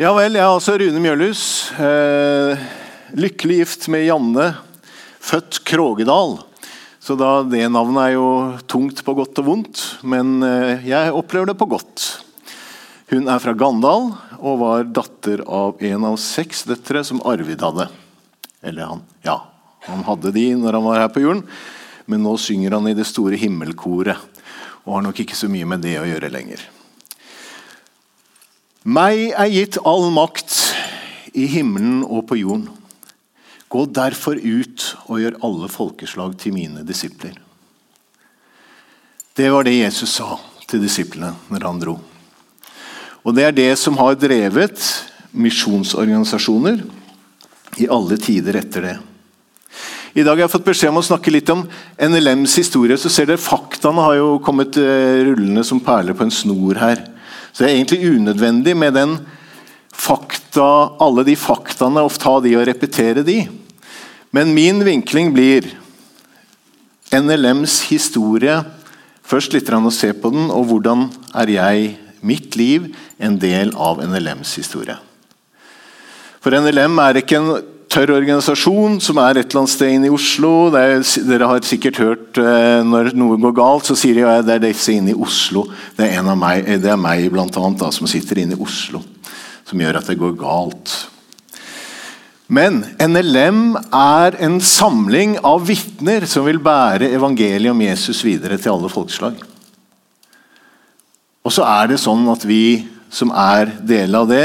[0.00, 1.40] Ja vel, jeg er altså Rune Mjølhus.
[1.76, 2.60] Eh,
[3.20, 4.46] lykkelig gift med Janne,
[5.20, 6.38] født Krogedal.
[7.04, 8.30] Så da, det navnet er jo
[8.64, 12.06] tungt på godt og vondt, men eh, jeg opplever det på godt.
[13.12, 14.08] Hun er fra Gandal
[14.38, 17.90] og var datter av en av seks døtre som Arvid hadde.
[18.64, 19.36] Eller han, ja,
[19.84, 21.44] han hadde de når han var her på jorden,
[22.08, 24.16] men nå synger han i det store himmelkoret.
[24.86, 26.70] Og har nok ikke så mye med det å gjøre lenger.
[28.80, 30.54] Meg er gitt all makt
[31.36, 32.70] i himmelen og på jorden.
[33.68, 37.34] Gå derfor ut og gjør alle folkeslag til mine disipler.
[39.36, 41.98] Det var det Jesus sa til disiplene når han dro.
[43.20, 44.80] Og Det er det som har drevet
[45.36, 46.80] misjonsorganisasjoner
[47.84, 48.96] i alle tider etter det.
[50.16, 51.68] I dag har jeg fått beskjed om å snakke litt om
[52.00, 52.96] NLMs historie.
[52.96, 57.09] så ser dere Faktaene har jo kommet eh, rullende som perler på en snor her.
[57.52, 59.16] Så det er egentlig unødvendig med den
[59.90, 63.42] fakta, alle de faktaene og ta de og repetere de.
[64.30, 65.66] Men min vinkling blir
[67.10, 68.60] NLMs historie.
[69.26, 74.02] Først litt å se på den, og hvordan er jeg, mitt liv, en del av
[74.04, 74.96] NLMs historie.
[76.40, 77.52] For NLM er ikke en
[77.90, 80.52] tørr organisasjon som er et eller annet sted inne i Oslo.
[80.78, 84.58] Er, dere har sikkert hørt eh, når noe går galt, så sier de at det
[84.58, 85.66] er disse inne i Oslo.
[85.96, 88.62] Det er, en av meg, det er meg blant annet, da, som sitter inne i
[88.62, 89.02] Oslo,
[89.66, 90.94] som gjør at det går galt.
[92.50, 98.74] Men NLM er en samling av vitner som vil bære evangeliet om Jesus videre til
[98.74, 99.38] alle folkeslag.
[101.46, 104.44] Og så er det sånn at vi som er del av det,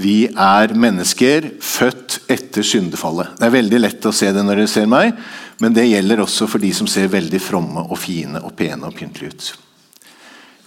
[0.00, 3.34] vi er mennesker født etter syndefallet.
[3.38, 5.16] Det er veldig lett å se det når dere ser meg,
[5.60, 8.96] men det gjelder også for de som ser veldig fromme og fine og pene og
[8.96, 9.50] pyntelige ut.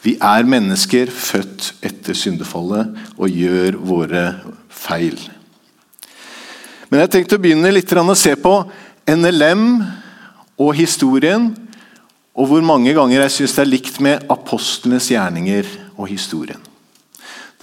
[0.03, 4.23] Vi er mennesker født etter syndefallet og gjør våre
[4.67, 5.17] feil.
[6.91, 8.57] Men jeg tenkte å begynne litt å se på
[9.09, 9.63] NLM
[10.61, 11.47] og historien,
[12.33, 16.61] og hvor mange ganger jeg syns det er likt med apostlenes gjerninger og historien.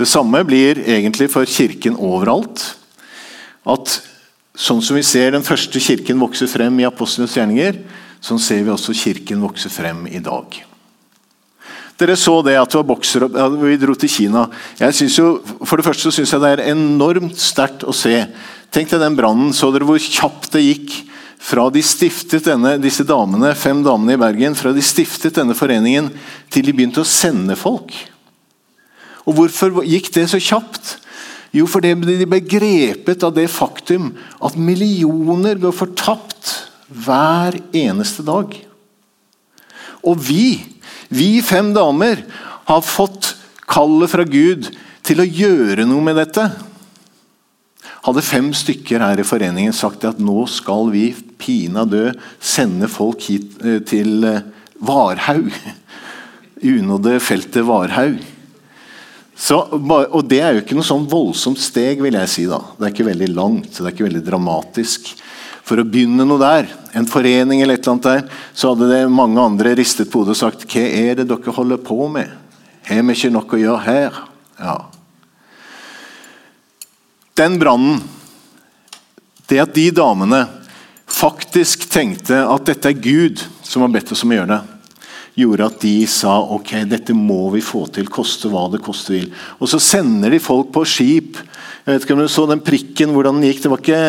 [0.01, 2.63] Det samme blir egentlig for kirken overalt.
[3.69, 3.99] At
[4.57, 7.83] sånn som vi ser den første kirken vokse frem i apostlenes gjerninger,
[8.25, 10.57] sånn ser vi også kirken vokse frem i dag.
[12.01, 13.29] Dere så det at boksere,
[13.61, 14.47] Vi dro til Kina.
[14.81, 18.25] Jo, for det første syns jeg det er enormt sterkt å se.
[18.73, 19.53] Tenk deg den brannen.
[19.53, 20.95] Så dere hvor kjapt det gikk
[21.37, 26.09] fra de stiftet denne, disse damene, fem damene i Bergen, fra de stiftet denne foreningen
[26.49, 27.93] til de begynte å sende folk?
[29.31, 30.97] Og Hvorfor gikk det så kjapt?
[31.55, 36.51] Jo, fordi de ble grepet av det faktum at millioner går fortapt
[36.91, 38.55] hver eneste dag.
[40.07, 40.59] Og vi,
[41.11, 42.25] vi fem damer,
[42.67, 43.35] har fått
[43.71, 44.71] kallet fra Gud
[45.07, 46.49] til å gjøre noe med dette.
[48.07, 52.09] Hadde fem stykker her i foreningen sagt at nå skal vi pinadø
[52.39, 54.47] sende folk hit eh, til eh,
[54.87, 55.51] Varhaug,
[56.75, 58.23] unådde feltet Varhaug
[59.41, 62.43] så, og Det er jo ikke noe sånn voldsomt steg, vil jeg si.
[62.45, 62.59] da.
[62.77, 65.15] Det er ikke veldig langt, det er ikke veldig dramatisk.
[65.65, 66.69] For å begynne noe der,
[66.99, 70.35] en forening eller et eller annet der, så hadde det mange andre ristet på hodet
[70.37, 72.33] og sagt Hva er det dere holder på med?
[72.91, 74.19] Har vi ikke noe å gjøre her?
[74.61, 74.77] Ja.
[77.41, 78.03] Den brannen,
[79.49, 80.43] det at de damene
[81.11, 84.70] faktisk tenkte at dette er Gud som har bedt oss om å gjøre det,
[85.39, 89.31] gjorde at de sa ok, dette må vi få til, koste hva det koste vil.
[89.61, 91.39] Og så sender de folk på skip.
[91.85, 93.63] Jeg vet ikke om du så den prikken, hvordan den gikk.
[93.65, 94.03] Det var ikke,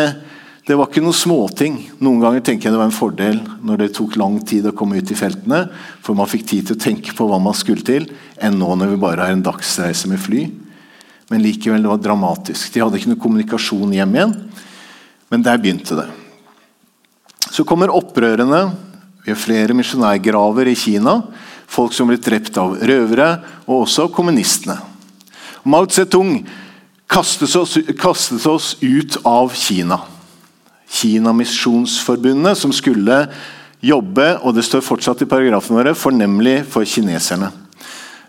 [0.67, 1.77] det var ikke noe småting.
[2.03, 4.99] Noen ganger tenker jeg det var en fordel når det tok lang tid å komme
[4.99, 5.63] ut i feltene,
[6.01, 8.09] for man fikk tid til å tenke på hva man skulle til,
[8.41, 10.45] enn nå når vi bare har en dagsreise med fly.
[11.31, 12.73] Men likevel, det var dramatisk.
[12.73, 14.33] De hadde ikke noe kommunikasjon hjem igjen.
[15.31, 16.09] Men der begynte det.
[17.51, 18.65] Så kommer opprørene
[19.25, 21.19] vi har flere misjonærgraver i Kina.
[21.71, 23.29] Folk som ble drept av røvere,
[23.67, 24.79] og også kommunistene.
[25.63, 26.41] Mao Zedong
[27.11, 30.01] kastet oss, kastet oss ut av Kina.
[30.91, 33.23] Kina-misjonsforbundet, som skulle
[33.81, 37.49] jobbe og det står fortsatt i paragrafene våre, fornemlig for kineserne.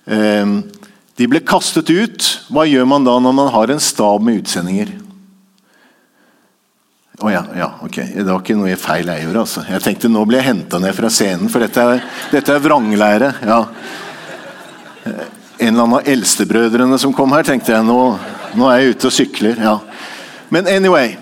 [0.06, 0.62] Ehm,
[1.18, 2.28] de ble kastet ut.
[2.52, 4.94] Hva gjør man da når man har en stab med utsendinger?
[7.22, 7.96] Å oh, ja, ja, ok.
[8.16, 9.42] Det var ikke noe feil jeg gjorde.
[9.44, 9.62] altså.
[9.70, 12.00] Jeg tenkte nå blir jeg henta ned fra scenen, for dette er,
[12.32, 13.28] dette er vranglære.
[13.46, 13.58] ja.
[15.62, 17.98] En eller annen av eldstebrødrene som kom her, tenkte jeg nå,
[18.58, 19.60] nå er jeg ute og sykler.
[19.62, 19.76] ja.
[20.50, 21.12] Men anyway.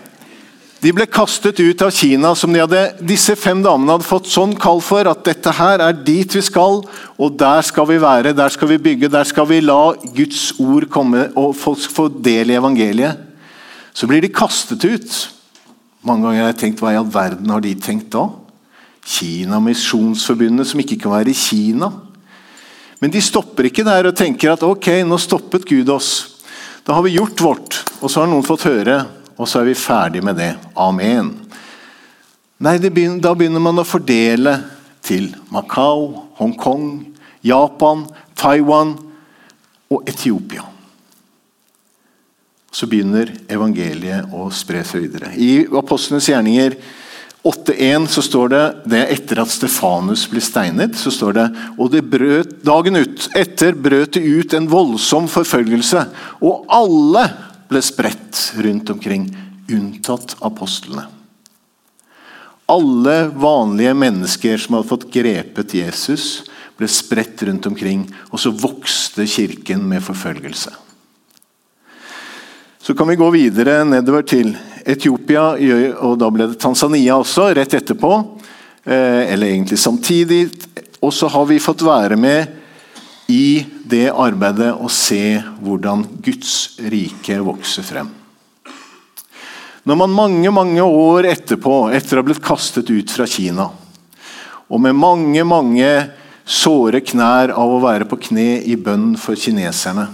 [0.80, 4.54] De ble kastet ut av Kina, som de hadde, disse fem damene hadde fått sånn
[4.56, 6.80] kall for at dette her er dit vi skal,
[7.20, 10.88] og der skal vi være, der skal vi bygge, der skal vi la Guds ord
[10.88, 13.20] komme og folk få del i evangeliet.
[13.92, 15.20] Så blir de kastet ut.
[16.06, 18.26] Mange ganger har jeg tenkt hva i all verden har de tenkt da?
[19.04, 21.90] Kina Misjonsforbundet, som ikke kan være i Kina.
[23.00, 26.10] Men de stopper ikke der og tenker at ok, nå stoppet Gud oss.
[26.84, 29.00] Da har vi gjort vårt, og så har noen fått høre
[29.40, 30.50] og så er vi ferdig med det.
[30.76, 31.32] Amen.
[32.60, 34.58] Nei, begynner, Da begynner man å fordele
[35.00, 38.04] til Macau, Hongkong, Japan,
[38.36, 38.98] Taiwan
[39.88, 40.66] og Etiopia.
[42.70, 45.32] Så begynner evangeliet å spre seg videre.
[45.34, 46.76] I Apostlenes gjerninger
[47.42, 50.96] 8.1 så står det det er etter at Stefanus ble steinet.
[50.98, 51.46] så står det,
[51.80, 56.04] og det brøt, Dagen ut, etter brøt det ut en voldsom forfølgelse,
[56.44, 57.24] og alle
[57.70, 59.24] ble spredt rundt omkring,
[59.72, 61.06] unntatt apostlene.
[62.70, 66.44] Alle vanlige mennesker som hadde fått grepet Jesus,
[66.76, 70.76] ble spredt rundt omkring, og så vokste kirken med forfølgelse.
[72.82, 74.54] Så kan vi gå videre nedover til
[74.88, 75.50] Etiopia,
[76.00, 78.12] og da ble det Tanzania også, rett etterpå.
[78.84, 80.46] Eh, eller egentlig samtidig.
[81.04, 82.56] Og så har vi fått være med
[83.28, 88.08] i det arbeidet å se hvordan Guds rike vokser frem.
[89.84, 93.68] Når man mange mange år etterpå, etter å ha blitt kastet ut fra Kina,
[94.70, 95.92] og med mange mange
[96.48, 100.08] såre knær av å være på kne i bønn for kineserne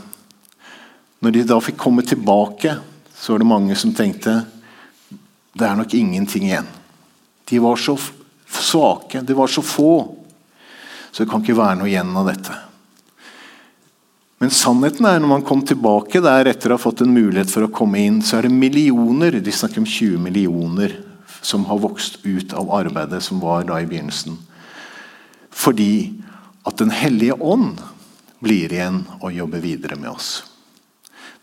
[1.24, 2.76] Når de da fikk komme tilbake,
[3.16, 4.42] så var det mange som tenkte
[5.56, 6.66] det er nok ingenting igjen.
[7.48, 7.94] De var så
[8.52, 10.14] svake, de var så få.
[11.10, 12.56] Så det kan ikke være noe igjen av dette.
[14.36, 17.64] Men sannheten er når man kom tilbake der etter å ha fått en mulighet for
[17.64, 20.98] å komme inn, så er det millioner de snakker om 20 millioner
[21.40, 24.36] som har vokst ut av arbeidet som var da i begynnelsen.
[25.56, 26.20] Fordi
[26.66, 27.78] at Den hellige ånd
[28.42, 30.42] blir igjen og jobber videre med oss.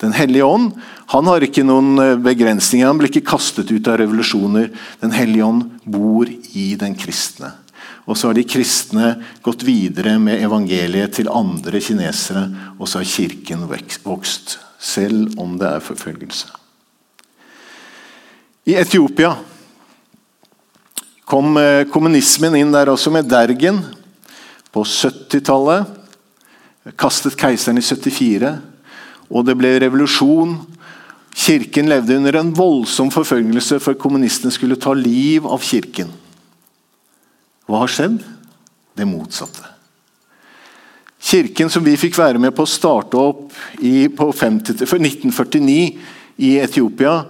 [0.04, 0.74] Den hellige ånd
[1.14, 2.88] han har ikke noen eh, begrensninger.
[2.90, 4.72] Han blir ikke kastet ut av revolusjoner.
[5.04, 7.54] Den hellige ånd bor i den kristne.
[8.04, 9.14] Og så har de kristne
[9.46, 13.64] gått videre med evangeliet til andre kinesere, og så har kirken
[14.04, 16.52] vokst, selv om det er forfølgelse.
[18.68, 19.32] I Etiopia
[21.28, 23.80] kom eh, kommunismen inn der også, med Dergen
[24.74, 25.88] på 70-tallet.
[27.00, 28.52] Kastet keiseren i 74,
[29.34, 30.56] og det ble revolusjon.
[31.34, 36.12] Kirken levde under en voldsom forfølgelse, for kommunistene skulle ta liv av kirken.
[37.66, 38.20] Hva har skjedd?
[38.94, 39.72] Det motsatte.
[41.24, 45.78] Kirken som vi fikk være med på å starte opp i, på 50, 1949
[46.44, 47.24] i Etiopia,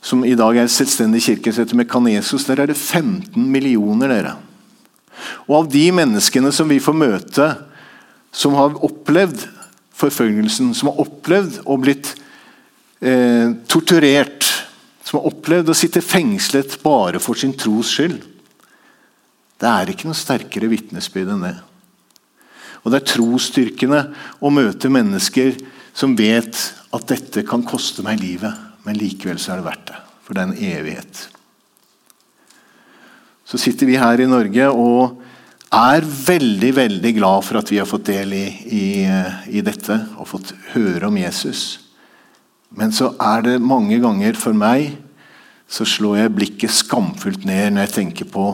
[0.00, 4.12] som i dag er en selvstendig kirke som heter Mekanesos, der er det 15 millioner.
[4.14, 4.36] dere.
[5.48, 7.48] Og av de menneskene som vi får møte,
[8.30, 9.42] som har opplevd
[9.96, 12.12] forfølgelsen, som har opplevd å blitt
[13.00, 14.44] eh, torturert,
[15.06, 18.18] som har opplevd å sitte fengslet bare for sin tros skyld,
[19.56, 21.54] det er ikke noe sterkere vitnesbyrd enn det.
[22.84, 24.02] Og Det er trosstyrkende
[24.44, 25.56] å møte mennesker
[25.96, 26.58] som vet
[26.94, 28.52] at dette kan koste meg livet,
[28.84, 30.02] men likevel så er det verdt det.
[30.26, 31.22] For det er en evighet.
[33.46, 35.22] Så sitter vi her i Norge og
[35.74, 38.86] er veldig veldig glad for at vi har fått del i, i,
[39.58, 41.64] i dette og fått høre om Jesus.
[42.76, 44.94] Men så er det mange ganger for meg
[45.66, 48.46] så slår jeg blikket skamfullt ned når jeg tenker på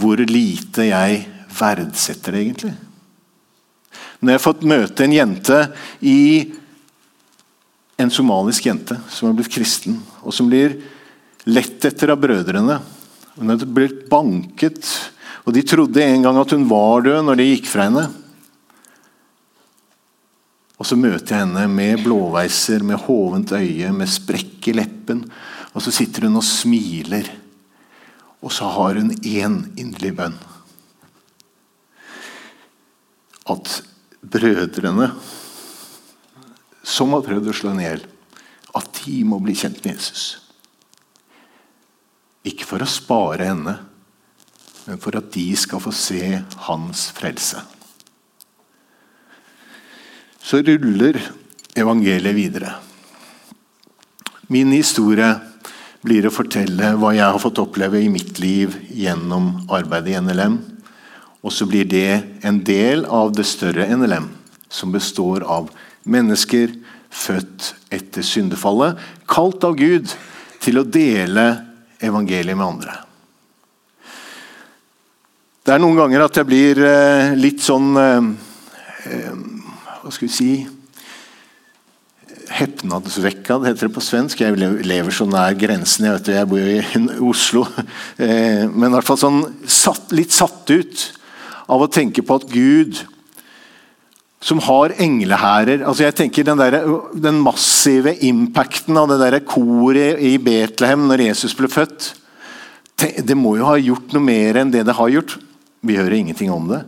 [0.00, 1.22] hvor lite jeg
[1.54, 2.74] verdsetter det egentlig.
[4.20, 5.64] Når jeg har fått møte en jente
[6.02, 6.20] i
[7.94, 10.72] En somalisk jente som har blitt kristen, og som blir
[11.46, 12.80] lett etter av brødrene.
[13.36, 14.82] Hun har blitt banket,
[15.44, 18.04] og de trodde en gang at hun var død når de gikk fra henne.
[20.80, 25.22] Og så møter jeg henne med blåveiser, med hovent øye, med sprekk i leppen.
[25.76, 27.28] Og så sitter hun og smiler.
[28.44, 30.36] Og så har hun én inderlig bønn.
[33.52, 33.78] At
[34.24, 35.12] brødrene
[36.84, 38.04] som har prøvd å slå henne i hjel,
[38.76, 40.24] at de må bli kjent med Jesus.
[42.44, 43.78] Ikke for å spare henne,
[44.84, 47.62] men for at de skal få se hans frelse.
[50.44, 51.18] Så ruller
[51.74, 52.74] evangeliet videre.
[54.52, 55.30] Min historie
[56.04, 60.58] blir å fortelle hva jeg har fått oppleve i mitt liv gjennom arbeidet i NLM.
[61.44, 64.28] Og så blir det en del av det større NLM,
[64.68, 65.70] som består av
[66.04, 66.76] mennesker
[67.14, 69.00] født etter syndefallet,
[69.30, 70.12] kalt av Gud
[70.60, 71.48] til å dele
[72.04, 73.00] evangeliet med andre.
[75.64, 78.26] Det er noen ganger at jeg blir eh, litt sånn eh,
[79.08, 79.36] eh,
[80.02, 80.48] Hva skal vi si
[82.54, 84.42] Hepnadsvekkad, heter det på svensk.
[84.44, 86.04] Jeg lever så nær grensen.
[86.06, 87.62] Jeg vet jeg bor jo i Oslo.
[88.20, 89.40] Men i hvert fall sånn
[90.14, 91.06] litt satt ut
[91.72, 93.00] av å tenke på at Gud
[94.44, 96.76] som har englehærer altså jeg tenker Den, der,
[97.16, 102.12] den massive impacten av det der koret i Betlehem når Jesus ble født
[103.24, 105.38] Det må jo ha gjort noe mer enn det det har gjort.
[105.84, 106.82] Vi hører ingenting om det.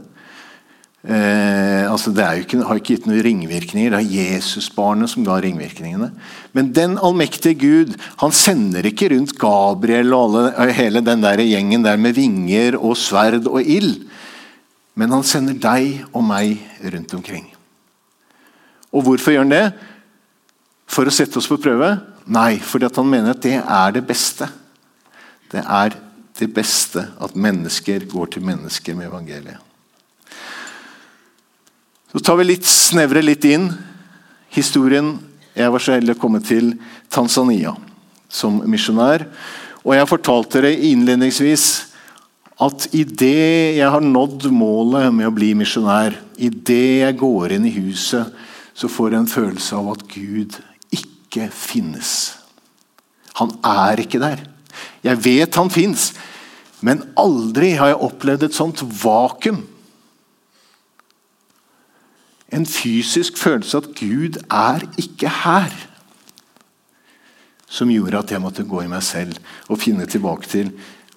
[1.07, 3.93] Eh, altså det ikke, har ikke gitt noen ringvirkninger.
[3.95, 6.09] Det er Jesusbarnet som ga ringvirkningene.
[6.57, 11.85] Men den allmektige Gud han sender ikke rundt Gabriel og alle, hele den der gjengen
[11.87, 14.09] der med vinger og sverd og ild.
[14.99, 17.47] Men han sender deg og meg rundt omkring.
[18.91, 19.67] Og hvorfor gjør han det?
[20.91, 21.93] For å sette oss på prøve?
[22.27, 24.49] Nei, fordi han mener at det er det beste.
[25.53, 25.95] Det er
[26.39, 29.63] det beste at mennesker går til mennesker med evangeliet.
[32.13, 33.69] Så tar vi litt, snevre litt inn
[34.55, 35.17] historien.
[35.57, 36.75] Jeg var så heldig å komme til
[37.13, 37.75] Tanzania
[38.33, 39.27] som misjonær.
[39.85, 41.67] Og jeg fortalte dere innledningsvis
[42.65, 47.75] at idet jeg har nådd målet med å bli misjonær, idet jeg går inn i
[47.75, 48.33] huset,
[48.77, 50.57] så får jeg en følelse av at Gud
[50.93, 52.11] ikke finnes.
[53.37, 54.41] Han er ikke der.
[55.05, 56.11] Jeg vet han fins,
[56.85, 59.63] men aldri har jeg opplevd et sånt vakuum.
[62.53, 65.73] En fysisk følelse at Gud er ikke her.
[67.67, 70.71] Som gjorde at jeg måtte gå i meg selv og finne tilbake til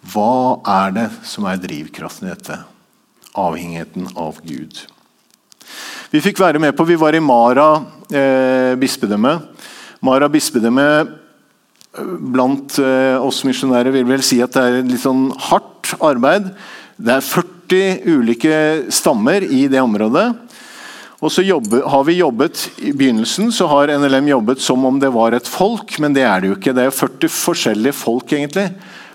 [0.10, 2.56] hva er det som er drivkraften i dette?
[3.38, 4.80] Avhengigheten av Gud.
[6.10, 7.68] Vi fikk være med på, vi var i Mara
[8.10, 9.36] eh, bispedømme.
[10.01, 10.88] Mara bispedømme
[12.03, 16.51] blant eh, oss misjonærer vil vel si at det er litt sånn hardt arbeid.
[17.00, 18.56] Det er 40 ulike
[18.94, 20.27] stammer i det området.
[21.20, 25.12] Og så jobbe, har vi jobbet, I begynnelsen så har NLM jobbet som om det
[25.12, 26.74] var et folk, men det er det jo ikke.
[26.75, 28.70] Det er 40 forskjellige folk, egentlig.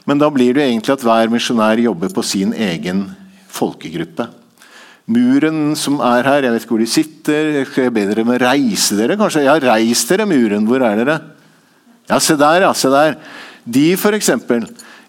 [0.05, 3.07] Men da blir det egentlig at hver misjonær jobber på sin egen
[3.49, 4.29] folkegruppe.
[5.05, 7.49] Muren som er her, jeg vet ikke hvor de sitter.
[7.59, 9.47] Jeg skal be dere med reise dere, kanskje?
[9.49, 10.69] Ja, reis dere, muren.
[10.69, 11.19] Hvor er dere?
[12.09, 12.75] Ja, se der, ja.
[12.77, 13.17] Se der.
[13.65, 14.31] De f.eks.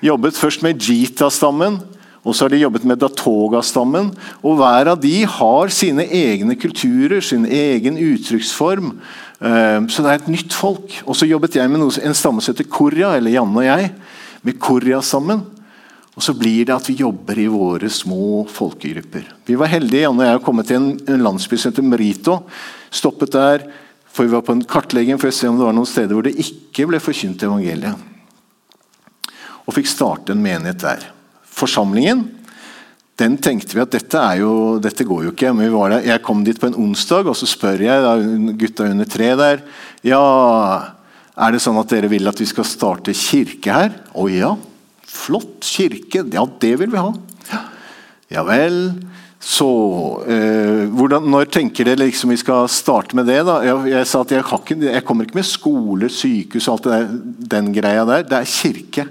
[0.03, 1.81] jobbet først med Jita-stammen.
[2.25, 4.09] Og så har de jobbet med Datoga-stammen.
[4.41, 8.95] og Hver av de har sine egne kulturer, sin egen uttrykksform.
[9.39, 11.01] Eh, så det er et nytt folk.
[11.05, 13.91] Og så jobbet jeg med en stamme som heter Korja, eller Janne og jeg
[14.41, 15.43] med Korja sammen.
[16.15, 19.27] Og så blir det at vi jobber i våre små folkegrupper.
[19.45, 22.39] Vi var heldige Janne og jeg å komme til en landsby som heter Merito.
[22.89, 23.67] Stoppet der,
[24.15, 26.23] for vi var på en kartlegging for å se om det var noen steder hvor
[26.23, 27.99] det ikke ble forkynt evangeliet.
[29.65, 31.05] Og fikk starte en menighet der.
[31.55, 32.23] Forsamlingen
[33.19, 35.53] den tenkte vi at dette, jo, dette går jo ikke.
[35.55, 35.71] men
[36.03, 38.15] Jeg kom dit på en onsdag, og så spør jeg da,
[38.59, 39.63] gutta under tre der
[40.03, 40.19] ja,
[41.35, 43.95] er det sånn at dere vil at vi skal starte kirke her?
[44.15, 44.51] Å ja.
[45.07, 46.25] Flott kirke.
[46.31, 47.13] Ja, det vil vi ha.
[48.31, 48.79] Ja vel.
[49.45, 49.67] Så
[50.25, 53.43] eh, hvordan, Når tenker dere liksom vi skal starte med det?
[53.45, 53.59] da?
[53.61, 56.95] Jeg, jeg sa at jeg, ikke, jeg, kommer ikke med skole, sykehus og alt det
[56.95, 57.11] der,
[57.53, 58.23] den greia der.
[58.25, 59.05] Det er kirke.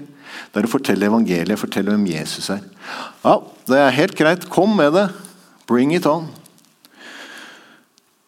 [0.51, 2.65] Det er å fortelle evangeliet, fortelle hvem Jesus er.
[3.23, 3.37] Ja,
[3.69, 4.43] Det er helt greit.
[4.51, 5.05] Kom med det.
[5.71, 6.27] Bring it on.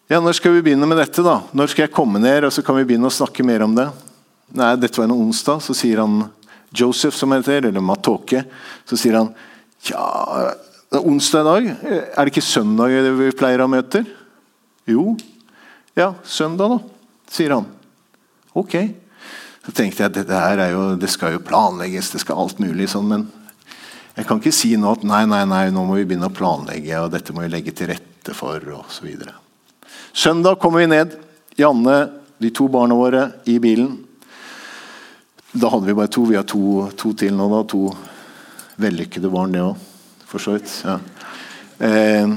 [0.07, 1.23] Ja, Når skal vi begynne med dette?
[1.23, 1.41] da?
[1.51, 3.89] Når skal jeg komme ned, og så kan vi begynne å snakke mer om det?
[4.55, 5.59] Nei, dette var en onsdag.
[5.59, 6.21] Så sier han
[6.71, 8.45] Joseph, som heter, eller Matoke,
[8.87, 9.33] så sier han
[9.91, 10.55] ja,
[10.87, 11.65] det er onsdag i dag.
[12.15, 14.05] Er det ikke søndag vi pleier å ha møter?
[14.87, 15.17] Jo.
[15.97, 16.77] Ja, søndag, da,
[17.33, 17.67] sier han.
[18.55, 18.77] Ok.
[19.65, 23.09] Så tenkte jeg at er jo, det skal jo planlegges, det skal alt mulig sånn,
[23.09, 23.25] men
[24.17, 27.01] jeg kan ikke si nå at nei, nei, nei, nå må vi begynne å planlegge,
[27.03, 29.11] og dette må vi legge til rette for, osv.
[30.15, 31.17] Søndag kommer vi ned.
[31.59, 31.97] Janne,
[32.39, 33.91] de to barna våre, i bilen.
[35.51, 36.23] Da hadde vi bare to.
[36.29, 37.49] Vi har to, to til nå.
[37.51, 37.83] da, To
[38.81, 39.86] vellykkede barn, det òg.
[40.27, 40.71] For så vidt.
[40.85, 40.97] Ja.
[41.79, 42.35] Eh,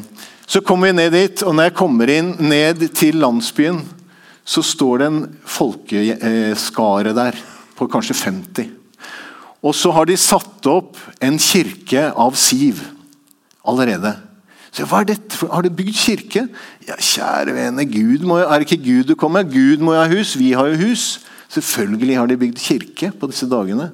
[0.51, 3.83] så kommer vi ned dit, og når jeg kommer inn ned til landsbyen,
[4.45, 7.39] så står det en folkeskare der
[7.79, 8.73] på kanskje 50.
[9.63, 12.81] Og så har de satt opp en kirke av siv
[13.69, 14.15] allerede.
[14.71, 15.39] Så hva er dette?
[15.51, 16.45] Har de bygd kirke?
[16.87, 19.47] Ja, kjære vene, Gud må, er det ikke Gud du kommer?
[19.47, 21.21] Gud må jo ha hus, vi har jo hus.
[21.51, 23.91] Selvfølgelig har de bygd kirke på disse dagene.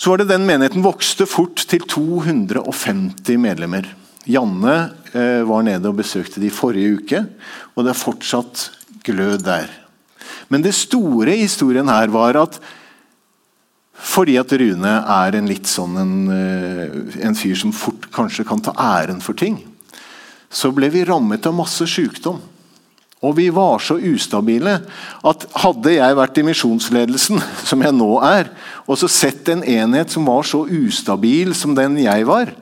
[0.00, 3.84] Så var det Den menigheten vokste fort til 250 medlemmer.
[4.24, 4.76] Janne
[5.12, 7.20] eh, var nede og besøkte de forrige uke,
[7.74, 8.62] og det er fortsatt
[9.04, 9.68] glød der.
[10.48, 12.60] Men det store i historien her var at
[14.00, 18.62] Fordi at Rune er en litt sånn en, eh, en fyr som fort kanskje kan
[18.64, 19.58] ta æren for ting.
[20.48, 22.40] Så ble vi rammet av masse sykdom.
[23.20, 24.78] Og vi var så ustabile
[25.28, 28.48] at hadde jeg vært i misjonsledelsen, som jeg nå er,
[28.88, 32.54] og så sett en enhet som var så ustabil som den jeg var,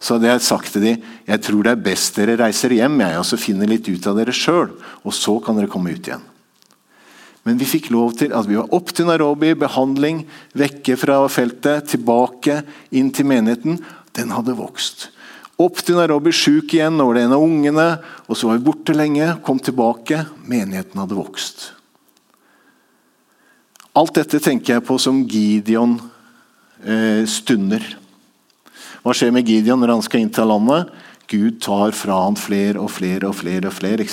[0.00, 3.20] så hadde jeg sagt til dem jeg tror det er best dere reiser hjem jeg,
[3.20, 4.72] og så finner litt ut av dere sjøl.
[5.04, 6.24] Og så kan dere komme ut igjen.
[7.44, 10.24] Men vi fikk lov til at vi var opp til Nairobi, behandling,
[10.56, 12.60] vekke fra feltet, tilbake
[12.96, 13.78] inn til menigheten.
[14.16, 15.08] Den hadde vokst.
[15.60, 17.88] Opp til Nairobi, sjuk igjen, nå var det en av ungene.
[18.30, 20.22] Og så var vi borte lenge, kom tilbake.
[20.48, 21.66] Menigheten hadde vokst.
[23.98, 25.98] Alt dette tenker jeg på som Gideon
[26.80, 27.84] eh, stunder.
[29.04, 30.88] Hva skjer med Gideon når han skal inn til landet?
[31.30, 33.68] Gud tar fra han flere og flere og flere.
[33.68, 34.06] og flere?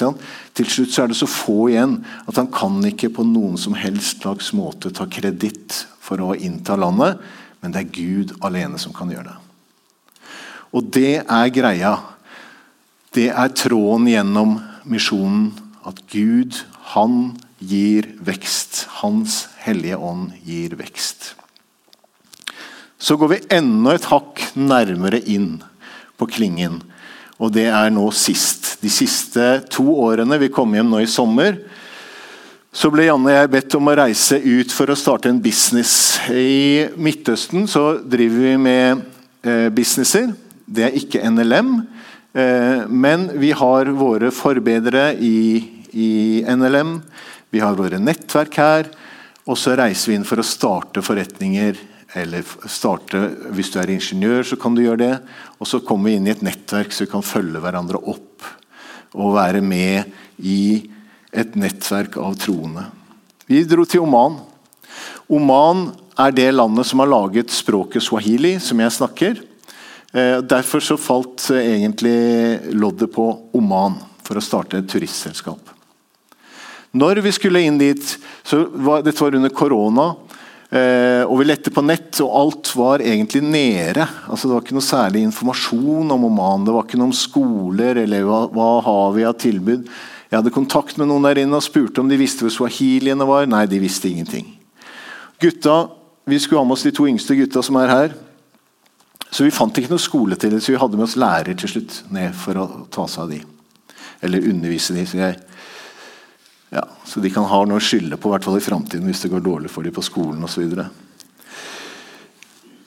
[0.54, 3.78] Til slutt så er det så få igjen at han kan ikke på noen som
[3.78, 7.18] helst slags måte ta kreditt for å innta landet,
[7.62, 9.47] men det er Gud alene som kan gjøre det.
[10.76, 11.94] Og det er greia.
[13.16, 14.58] Det er tråden gjennom
[14.90, 15.52] misjonen.
[15.88, 16.60] At Gud,
[16.94, 18.86] han gir vekst.
[19.02, 21.34] Hans hellige ånd gir vekst.
[22.98, 25.60] Så går vi enda et hakk nærmere inn
[26.18, 26.82] på klingen.
[27.38, 28.78] Og det er nå sist.
[28.82, 31.60] De siste to årene, vi kom hjem nå i sommer,
[32.78, 36.20] så ble Janne og jeg bedt om å reise ut for å starte en business.
[36.30, 39.02] I Midtøsten så driver vi med
[39.42, 40.28] eh, businesser.
[40.68, 41.74] Det er ikke NLM.
[42.36, 45.64] Eh, men vi har våre forbedrere i,
[45.96, 46.12] i
[46.44, 46.98] NLM.
[47.50, 48.90] Vi har våre nettverk her.
[49.48, 51.80] Og så reiser vi inn for å starte forretninger
[52.18, 53.20] eller starte,
[53.52, 55.16] Hvis du er ingeniør, så kan du gjøre det.
[55.60, 58.46] Og så kommer vi inn i et nettverk så vi kan følge hverandre opp.
[59.16, 60.08] Og være med
[60.40, 60.88] i
[61.32, 62.88] et nettverk av troende.
[63.48, 64.40] Vi dro til Oman.
[65.32, 69.40] Oman er det landet som har laget språket swahili, som jeg snakker.
[70.14, 73.26] Eh, derfor så falt egentlig loddet på
[73.58, 75.74] Oman for å starte et turistselskap.
[76.98, 78.14] Når vi skulle inn dit,
[78.48, 80.08] så var, Dette var under korona.
[80.70, 84.08] Eh, og Vi lette på nett, og alt var egentlig nede.
[84.28, 86.66] Altså, det var ikke noe særlig informasjon om Oman.
[86.66, 89.88] Det var ikke noe om skoler eller hva, hva har vi av tilbud.
[90.28, 93.48] Jeg hadde kontakt med noen der inne og spurte om de visste hvor swahiliene var.
[93.48, 94.50] Nei, de visste ingenting.
[95.40, 95.90] Gutta,
[96.28, 98.16] Vi skulle ha med oss de to yngste gutta som er her.
[99.38, 101.70] Så vi fant ikke noe skole til det, så vi hadde med oss lærer til
[101.70, 103.38] slutt ned for å ta seg av de.
[104.26, 105.04] Eller undervise de.
[105.06, 105.36] Så jeg
[106.74, 109.22] ja, så de kan ha noe å skylde på i hvert fall i framtiden hvis
[109.24, 110.74] det går dårlig for de på skolen osv.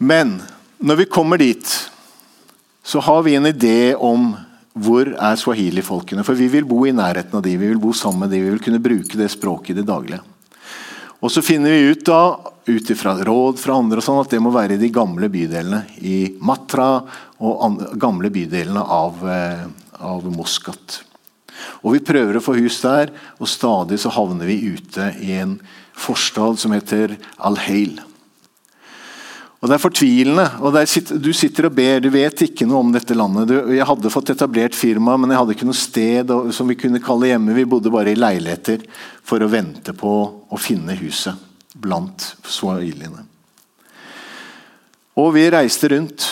[0.02, 0.40] Men
[0.82, 1.70] når vi kommer dit,
[2.82, 4.32] så har vi en idé om
[4.74, 6.26] hvor er swahili-folkene.
[6.26, 8.56] For vi vil bo i nærheten av de, vi vil bo sammen med de, vi
[8.56, 10.24] vil kunne bruke det språket i det daglige.
[11.20, 14.40] Og så finner vi ut da, ut ifra råd fra andre og sånn, at det
[14.40, 15.82] må være i de gamle bydelene.
[16.00, 16.88] I Matra
[17.40, 19.64] og andre, gamle bydelene av, eh,
[20.00, 21.02] av Moskat.
[21.84, 25.58] Og Vi prøver å få hus der, og stadig så havner vi ute i en
[25.92, 28.00] forstad som heter Al-Hail.
[29.60, 30.46] Og Det er fortvilende.
[30.60, 33.48] og er, Du sitter og ber, du vet ikke noe om dette landet.
[33.48, 37.02] Du, jeg hadde fått etablert firma, men jeg hadde ikke noe sted som vi kunne
[37.02, 37.52] kalle hjemme.
[37.54, 38.86] Vi bodde bare i leiligheter
[39.22, 40.14] for å vente på
[40.48, 41.36] å finne huset
[41.76, 43.26] blant swahiliene.
[45.20, 46.24] Og vi reiste rundt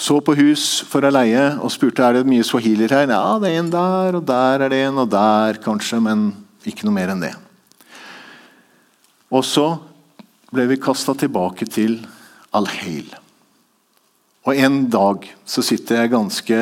[0.00, 3.08] så på hus for å leie og spurte er det mye swahilier her.
[3.08, 6.30] Ja, det er en der, og der er det en, og der kanskje, men
[6.68, 7.34] ikke noe mer enn det.
[9.32, 9.70] Og så
[10.52, 12.00] ble vi kasta tilbake til
[12.56, 13.12] Al-Hail.
[14.48, 16.58] Og en dag så sitter jeg ganske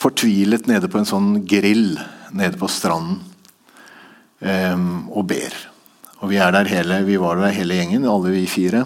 [0.00, 1.98] fortvilet nede på en sånn grill
[2.36, 3.18] nede på stranden
[4.40, 5.56] um, og ber.
[6.20, 8.84] Og vi er der hele, vi var der hele gjengen, alle vi fire.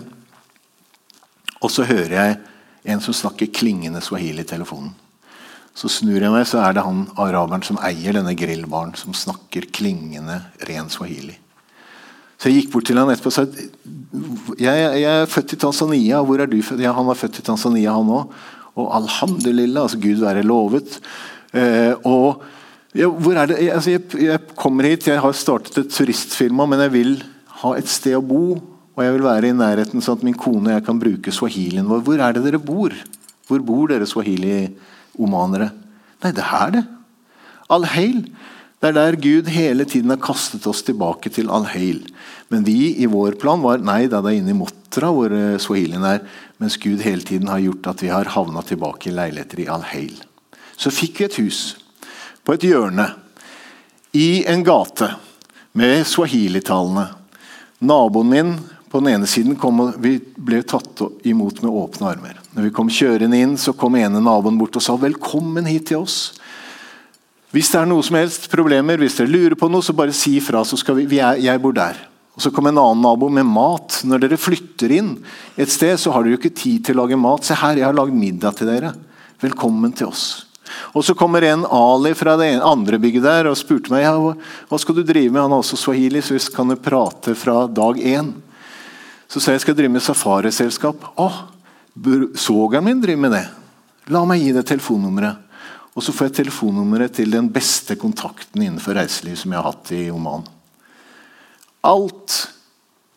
[1.60, 2.37] Og så hører jeg
[2.94, 4.92] en som snakker klingende swahili i telefonen.
[5.74, 9.66] Så snur jeg meg, så er det han araberen som eier denne grillbaren, som snakker
[9.74, 11.34] klingende ren swahili.
[12.44, 13.46] Så jeg gikk bort til han etterpå og sa
[14.61, 16.18] jeg, jeg er født i Tanzania.
[16.20, 16.83] Hvor er du født?
[16.85, 18.35] Ja, han var født i Tanzania, han òg.
[18.76, 20.98] Og alhamdulillah, altså Gud være lovet.
[21.57, 22.44] Eh, og
[22.92, 23.57] ja, hvor er det?
[23.72, 27.16] Altså, jeg, jeg, kommer hit, jeg har startet et turistfirma, men jeg vil
[27.62, 28.44] ha et sted å bo.
[28.92, 31.88] Og jeg vil være i nærheten sånn at min kone og jeg kan bruke swahilien
[31.88, 32.04] vår.
[32.04, 32.92] Hvor er det dere bor?
[33.48, 35.72] Hvor bor dere swahili-omanere?
[36.20, 36.85] Nei, det er her, det.
[37.72, 38.20] Al-Hail.
[38.80, 42.02] Det er der Gud hele tiden har kastet oss tilbake til Al-Hail.
[42.52, 46.04] Men vi i vår plan var nei, det er inne i Motra hvor eh, swahilien
[46.04, 46.24] er.
[46.60, 50.18] Mens Gud hele tiden har gjort at vi har havna tilbake i leiligheter i Al-Hail.
[50.76, 51.60] Så fikk vi et hus
[52.44, 53.08] på et hjørne
[54.14, 55.14] i en gate
[55.72, 57.08] med swahilitalene.
[57.84, 58.54] Naboen min
[58.94, 62.37] på den ene siden kom, vi ble tatt imot med åpne armer.
[62.54, 66.04] Når vi kom kjørende inn, så kom ene naboen bort og sa 'velkommen hit til
[66.04, 66.38] oss'.
[67.54, 70.40] Hvis det er noe som helst problemer, hvis dere lurer på noe, så bare si
[70.40, 70.64] ifra.
[70.66, 71.94] så skal vi, vi er, Jeg bor der.
[72.34, 74.00] Og Så kom en annen nabo med mat.
[74.02, 75.12] Når dere flytter inn
[75.56, 77.46] et sted, så har dere jo ikke tid til å lage mat.
[77.46, 78.90] Se her, jeg har lagd middag til dere.
[79.38, 80.24] Velkommen til oss.
[80.98, 84.78] Og Så kommer en Ali fra det andre bygget der og spurte meg ja, hva
[84.80, 85.44] skal du drive med.
[85.44, 88.32] Han er også swahili, så vi kan prate fra dag én.
[89.30, 91.06] Så sa jeg skal drive med safariselskap.
[91.14, 91.30] Å,
[92.34, 93.46] sogeren min driver med det.
[94.10, 95.53] La meg gi deg telefonnummeret.
[95.94, 99.92] Og så får jeg telefonnummeret til den beste kontakten innenfor reiseliv som jeg har hatt
[99.94, 100.46] i Oman.
[101.87, 102.38] Alt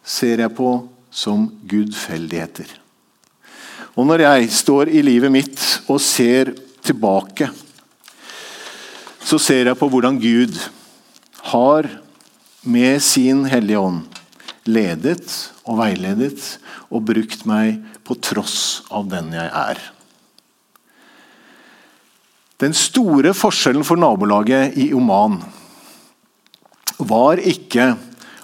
[0.06, 0.72] ser jeg på
[1.10, 2.70] som gudfeldigheter.
[3.98, 6.54] Og når jeg står i livet mitt og ser
[6.86, 7.50] tilbake,
[9.26, 10.60] så ser jeg på hvordan Gud
[11.50, 11.90] har
[12.62, 14.06] med sin Hellige Ånd
[14.68, 15.26] ledet
[15.66, 16.60] og veiledet
[16.92, 19.82] og brukt meg på tross av den jeg er.
[22.58, 25.38] Den store forskjellen for nabolaget i Oman
[26.98, 27.91] var ikke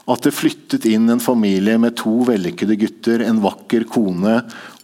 [0.04, 4.42] at det flyttet inn en familie med to vellykkede gutter, en vakker kone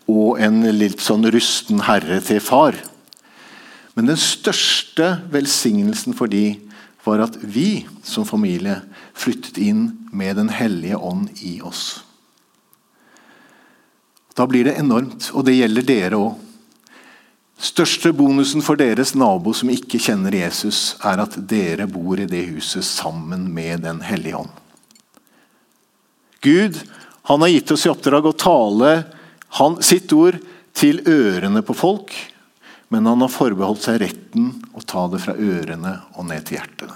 [0.10, 2.78] og en litt sånn rusten herre til far.
[3.94, 6.58] Men den største velsignelsen for de
[7.06, 8.80] var at vi som familie
[9.13, 12.02] flyttet inn med Den hellige ånd i oss.
[14.34, 16.49] Da blir det enormt, og det gjelder dere òg.
[17.60, 22.45] Største bonusen for deres nabo som ikke kjenner Jesus, er at dere bor i det
[22.54, 24.54] huset sammen med Den hellige ånd.
[26.39, 26.80] Gud
[27.28, 28.91] han har gitt oss i oppdrag å tale
[29.60, 30.39] han, sitt ord
[30.78, 32.15] til ørene på folk
[32.89, 36.95] men han har forbeholdt seg retten å ta det fra ørene og ned til hjertene.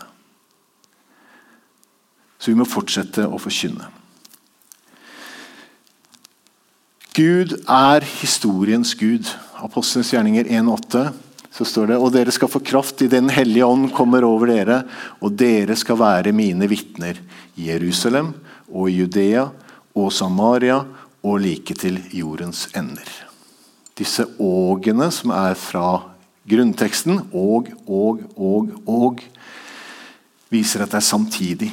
[2.42, 3.92] Så vi må fortsette å forkynne.
[7.14, 9.30] Gud er historiens gud.
[9.64, 11.04] Apostelens gjerninger 1,8
[11.54, 14.82] så står det og dere skal få kraft i Den hellige ånd kommer over dere,
[15.22, 17.20] og dere skal være mine vitner
[17.56, 18.34] i Jerusalem
[18.74, 19.46] og Judea
[19.94, 20.82] og Samaria
[21.24, 23.08] og like til jordens ender
[23.98, 25.88] disse ågene som er fra
[26.50, 29.22] grunnteksten, og, og, og, og,
[30.54, 31.70] viser at det er samtidig.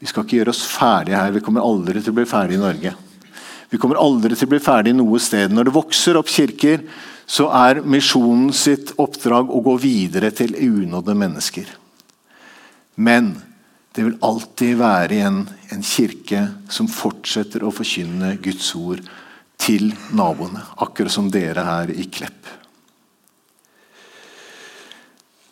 [0.00, 1.32] Vi skal ikke gjøre oss ferdige her.
[1.34, 2.92] Vi kommer aldri til å bli ferdige i Norge.
[3.70, 5.52] Vi kommer aldri til å bli ferdige noe sted.
[5.54, 6.82] Når det vokser opp kirker,
[7.30, 11.68] så er misjonen sitt oppdrag å gå videre til unådde mennesker.
[12.98, 13.36] Men
[13.94, 19.04] det vil alltid være igjen en kirke som fortsetter å forkynne Guds ord
[19.60, 22.48] til naboene, akkurat som dere her i Klepp.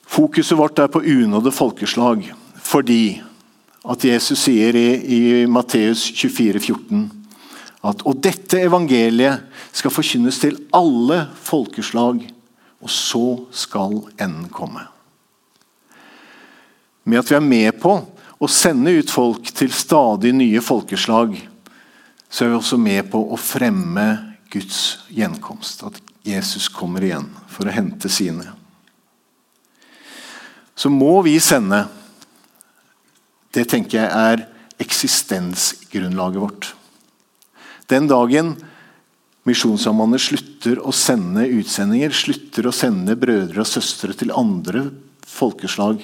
[0.08, 2.24] Fokuset vårt er på unådde folkeslag
[2.68, 3.20] fordi
[3.88, 7.04] at Jesus sier i, i Matteus 24, 14,
[7.86, 9.44] at og dette evangeliet
[9.76, 12.24] skal forkynnes til alle folkeslag,
[12.78, 14.84] og så skal enden komme.
[17.08, 17.94] Med at vi er med på
[18.38, 21.38] å sende ut folk til stadig nye folkeslag,
[22.28, 24.06] så er vi også med på å fremme
[24.52, 25.82] Guds gjenkomst.
[25.86, 28.52] At Jesus kommer igjen for å hente sine.
[30.78, 31.86] Så må vi sende
[33.50, 34.42] Det tenker jeg er
[34.84, 36.66] eksistensgrunnlaget vårt.
[37.88, 38.56] Den dagen
[39.48, 44.90] Misjonssambandet slutter å sende utsendinger, slutter å sende brødre og søstre til andre
[45.24, 46.02] folkeslag,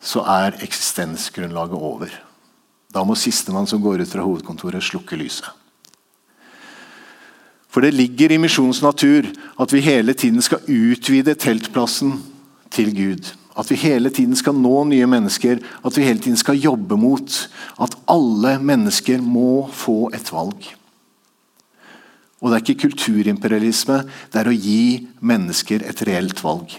[0.00, 2.14] så er eksistensgrunnlaget over.
[2.92, 5.50] Da må sistemann som går ut fra hovedkontoret, slukke lyset.
[7.72, 9.28] For det ligger i misjonens natur
[9.60, 12.18] at vi hele tiden skal utvide teltplassen
[12.72, 13.30] til Gud.
[13.56, 17.36] At vi hele tiden skal nå nye mennesker, at vi hele tiden skal jobbe mot
[17.80, 20.72] at alle mennesker må få et valg.
[22.42, 24.00] Og det er ikke kulturimperialisme,
[24.34, 26.74] det er å gi mennesker et reelt valg.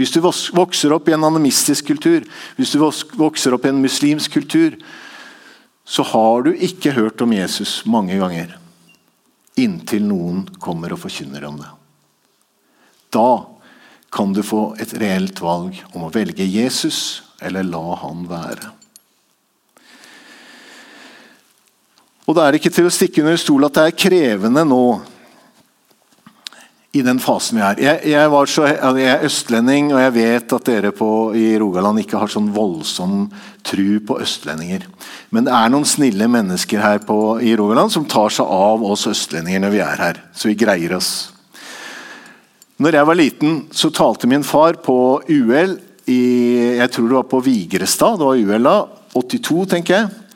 [0.00, 2.24] Hvis du vokser opp i en animistisk kultur,
[2.56, 4.78] hvis du vokser opp i en muslimsk kultur,
[5.84, 8.56] så har du ikke hørt om Jesus mange ganger.
[9.60, 11.68] Inntil noen kommer og forkynner om det.
[13.12, 13.44] Da
[14.14, 18.79] kan du få et reelt valg om å velge Jesus eller la han være.
[22.30, 24.84] Og Det er ikke til å stikke under stol at det er krevende nå
[26.94, 27.80] i den fasen vi er.
[27.82, 32.20] Jeg, jeg, så, jeg, er østlending, og jeg vet at dere på, i Rogaland ikke
[32.22, 33.24] har sånn voldsom
[33.66, 34.86] tru på østlendinger.
[35.34, 39.08] Men det er noen snille mennesker her på, i Rogaland som tar seg av oss
[39.10, 40.22] østlendinger når vi er her.
[40.30, 41.12] Så vi greier oss.
[42.78, 46.22] Når jeg var liten, så talte min far på UL i
[46.78, 48.22] Jeg tror det var på Vigrestad.
[48.22, 48.80] Det var UL da.
[49.18, 50.26] 82, tenker jeg.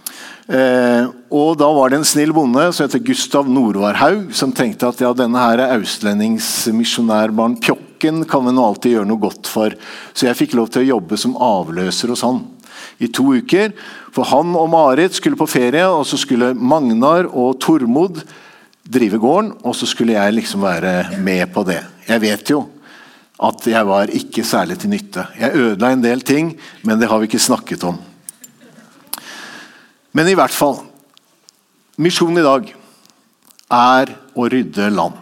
[0.45, 5.01] Eh, og Da var det en snill bonde som heter Gustav Nordvarhaug, som tenkte at
[5.03, 9.75] ja, denne her austlendingsmisjonærbarn Pjokken kan vi nå alltid gjøre noe godt for.
[10.15, 12.45] Så jeg fikk lov til å jobbe som avløser hos han
[13.03, 13.75] i to uker.
[14.15, 18.23] For han og Marit skulle på ferie, og så skulle Magnar og Tormod
[18.87, 19.57] drive gården.
[19.67, 21.81] Og så skulle jeg liksom være med på det.
[22.07, 22.63] Jeg vet jo
[23.45, 25.27] at jeg var ikke særlig til nytte.
[25.41, 26.55] Jeg ødela en del ting,
[26.87, 27.99] men det har vi ikke snakket om.
[30.15, 30.85] Men i hvert fall
[31.95, 32.71] Misjonen i dag
[33.71, 35.19] er å rydde land.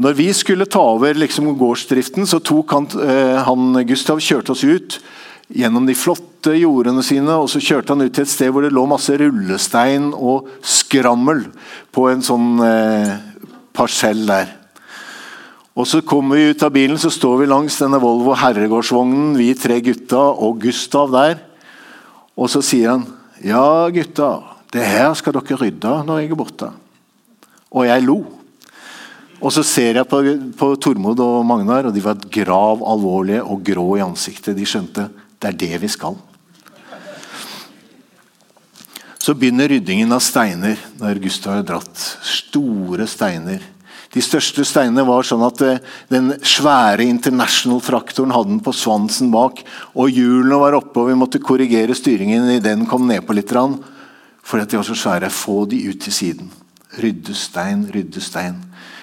[0.00, 4.64] Når vi skulle ta over liksom, gårdsdriften, så tok han, eh, han Gustav kjørte oss
[4.64, 4.96] ut
[5.52, 8.72] gjennom de flotte jordene sine, og så kjørte han ut til et sted hvor det
[8.72, 11.44] lå masse rullestein og skrammel
[11.92, 13.12] på en sånn eh,
[13.76, 14.56] parsell der.
[15.76, 19.52] Og Så kommer vi ut av bilen, så står vi langs denne Volvo herregårdsvognen, vi
[19.52, 21.36] tre gutta og Gustav der.
[22.36, 23.06] Og så sier han
[23.44, 26.70] ja, gutta, det her skal dere rydde når jeg er borte.
[27.72, 28.22] Og jeg lo.
[29.42, 30.20] Og så ser jeg på,
[30.58, 34.54] på Tormod og Magnar, og de var grav alvorlige og grå i ansiktet.
[34.56, 35.08] De skjønte
[35.42, 36.14] det er det vi skal.
[39.22, 41.98] Så begynner ryddingen av steiner når Gustav har dratt.
[42.26, 43.62] Store steiner.
[44.12, 45.78] De største steinene var sånn at eh,
[46.12, 49.62] den svære International-traktoren hadde den på svansen bak.
[49.96, 53.54] og Hjulene var oppe, og vi måtte korrigere styringen idet den kom nedpå litt.
[54.42, 55.30] Fordi de var så svære.
[55.30, 56.52] Få de ut til siden.
[56.98, 58.60] Rydde stein, rydde stein.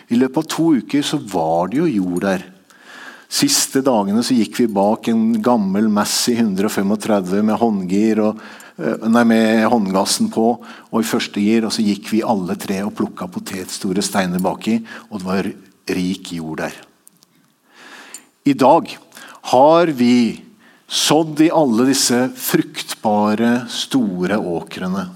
[0.10, 2.48] I løpet av to uker så var det jo jord der.
[3.30, 8.42] Siste dagene så gikk vi bak en gammel Massey 135 med håndgir og
[8.80, 11.68] Eh, nei, med håndgassen på og i første gir.
[11.68, 15.52] Og så gikk vi alle tre og plukka potetstore steiner baki, og det var
[16.00, 16.76] rik jord der.
[18.48, 18.96] I dag
[19.52, 20.40] har vi
[20.90, 25.10] sådd i alle disse fruktbare, store åkrene.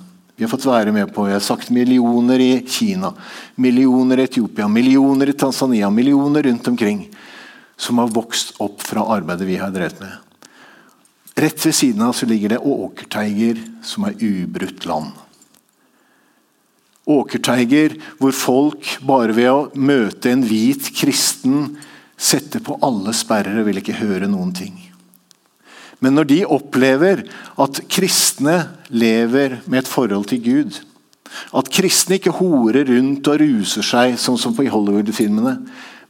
[0.43, 3.13] Har fått være med på jeg har sagt millioner i Kina,
[3.56, 7.08] millioner i Etiopia, millioner i Tanzania, millioner rundt omkring.
[7.77, 10.13] Som har vokst opp fra arbeidet vi har drevet med.
[11.36, 15.12] Rett ved siden av så ligger det åkerteiger som er ubrutt land.
[17.10, 21.73] Åkerteiger hvor folk bare ved å møte en hvit kristen
[22.15, 24.77] setter på alle sperrer og vil ikke høre noen ting.
[26.01, 27.23] Men når de opplever
[27.62, 28.58] at kristne
[28.89, 30.79] lever med et forhold til Gud,
[31.53, 35.56] at kristne ikke horer rundt og ruser seg, sånn som på Hollywood-filmene,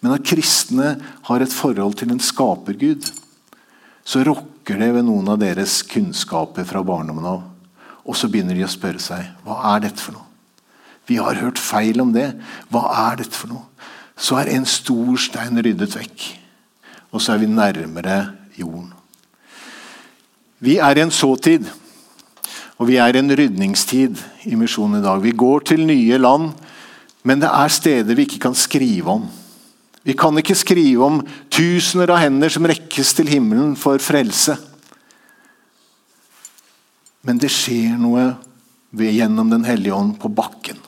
[0.03, 0.97] men at kristne
[1.29, 3.07] har et forhold til en skapergud,
[4.03, 7.43] så rokker det ved noen av deres kunnskaper fra barndommen av.
[8.03, 10.27] Og så begynner de å spørre seg hva er dette for noe.
[11.07, 12.29] Vi har hørt feil om det.
[12.71, 13.67] Hva er dette for noe?
[14.15, 16.27] Så er en stor stein ryddet vekk.
[17.11, 18.17] Og så er vi nærmere
[18.55, 18.92] jorden.
[20.63, 21.65] Vi er i en såtid,
[22.79, 25.19] og vi er i en rydningstid i misjonen i dag.
[25.19, 26.53] Vi går til nye land,
[27.27, 29.25] men det er steder vi ikke kan skrive om.
[30.03, 31.19] Vi kan ikke skrive om
[31.51, 34.55] tusener av hender som rekkes til himmelen for frelse.
[37.23, 38.33] Men det skjer noe
[38.93, 40.79] gjennom Den hellige ånd på bakken.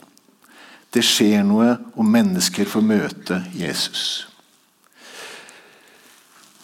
[0.94, 4.28] Det skjer noe om mennesker får møte Jesus.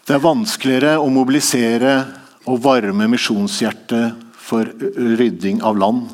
[0.05, 1.95] Det er vanskeligere å mobilisere
[2.49, 6.07] og varme misjonshjertet for rydding av land.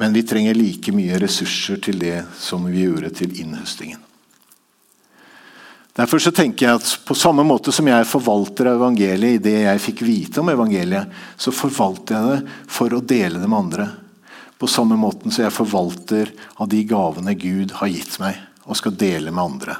[0.00, 4.00] Men vi trenger like mye ressurser til det som vi gjorde til innhøstingen.
[6.00, 9.82] Derfor så tenker jeg at På samme måte som jeg forvalter evangeliet i det jeg
[9.84, 13.88] fikk vite om evangeliet, så forvalter jeg det for å dele det med andre.
[14.56, 18.96] På samme måte som jeg forvalter av de gavene Gud har gitt meg, og skal
[18.96, 19.76] dele med andre.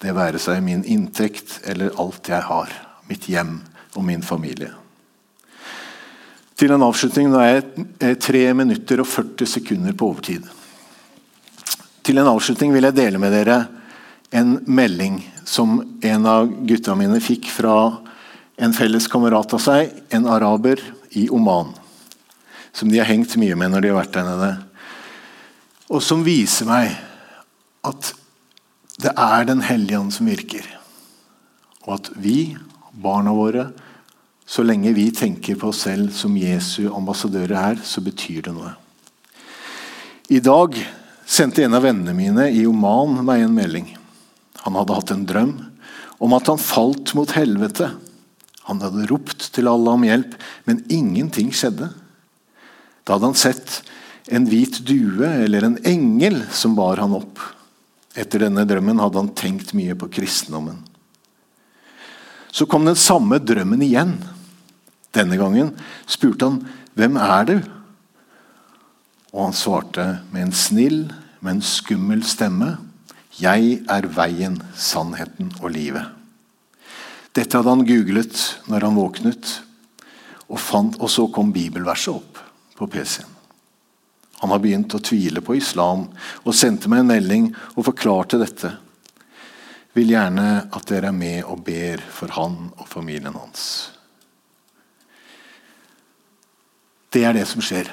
[0.00, 2.89] Det være seg min inntekt eller alt jeg har.
[3.10, 3.58] Mitt hjem
[3.96, 4.70] og min familie.
[6.60, 7.30] Til en avslutning.
[7.32, 7.60] Nå er
[7.98, 10.46] jeg 3 minutter og 40 sekunder på overtid.
[12.06, 13.64] Til en avslutning vil jeg dele med dere
[14.30, 15.18] en melding
[15.48, 17.74] som en av gutta mine fikk fra
[18.60, 20.82] en felles kamerat av seg, en araber
[21.18, 21.72] i Oman.
[22.72, 24.50] Som de har hengt mye med når de har vært der nede.
[25.90, 26.92] Og som viser meg
[27.88, 28.12] at
[29.00, 30.66] det er Den hellige ånd som virker.
[31.86, 32.52] Og at vi,
[32.92, 33.70] barna våre,
[34.50, 38.72] så lenge vi tenker på oss selv som Jesu ambassadører her, så betyr det noe.
[40.30, 40.74] I dag
[41.26, 43.92] sendte en av vennene mine i Oman meg en melding.
[44.64, 45.54] Han hadde hatt en drøm
[46.20, 47.92] om at han falt mot helvete.
[48.68, 50.34] Han hadde ropt til alle om hjelp,
[50.66, 51.88] men ingenting skjedde.
[53.06, 53.80] Da hadde han sett
[54.30, 57.40] en hvit due eller en engel som bar han opp.
[58.18, 60.82] Etter denne drømmen hadde han tenkt mye på kristendommen.
[62.50, 64.16] Så kom den samme drømmen igjen.
[65.14, 65.72] Denne gangen
[66.10, 66.60] spurte han
[66.98, 67.56] hvem er du?
[69.30, 71.02] Og han svarte med en snill,
[71.40, 72.74] men skummel stemme.
[73.38, 76.10] Jeg er veien, sannheten og livet.
[77.30, 79.52] Dette hadde han googlet når han våknet,
[80.50, 82.40] og, fant, og så kom bibelverset opp
[82.74, 83.36] på PC-en.
[84.40, 86.06] Han har begynt å tvile på islam
[86.42, 88.72] og sendte meg en melding og forklarte dette.
[89.96, 93.90] Vil gjerne at dere er med og ber for han og familien hans.
[97.10, 97.90] Det er det som skjer.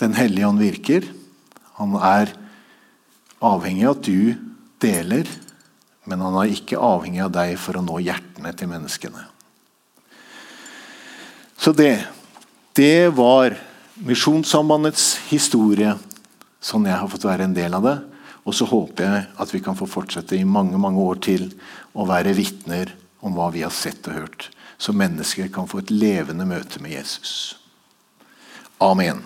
[0.00, 1.04] Den hellige ånd virker.
[1.76, 2.32] Han er
[3.44, 4.32] avhengig av at du
[4.80, 5.28] deler,
[6.08, 9.26] men han er ikke avhengig av deg for å nå hjertene til menneskene.
[11.60, 11.98] Så det,
[12.76, 13.56] det var
[14.04, 15.92] Misjonssambandets historie,
[16.64, 17.94] sånn jeg har fått være en del av det.
[18.44, 21.48] Og så håper jeg at vi kan få fortsette i mange mange år til
[21.96, 22.92] å være vitner
[23.24, 26.92] om hva vi har sett og hørt, så mennesker kan få et levende møte med
[26.98, 27.56] Jesus.
[28.84, 29.22] Amen.